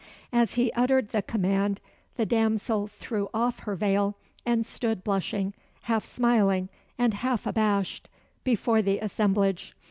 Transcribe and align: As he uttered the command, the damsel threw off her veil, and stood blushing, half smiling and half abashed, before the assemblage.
As 0.33 0.55
he 0.55 0.71
uttered 0.73 1.09
the 1.09 1.21
command, 1.21 1.79
the 2.15 2.25
damsel 2.25 2.87
threw 2.87 3.29
off 3.35 3.59
her 3.59 3.75
veil, 3.75 4.15
and 4.47 4.65
stood 4.65 5.03
blushing, 5.03 5.53
half 5.83 6.05
smiling 6.05 6.69
and 6.97 7.13
half 7.13 7.45
abashed, 7.45 8.09
before 8.43 8.81
the 8.81 8.97
assemblage. 8.97 9.75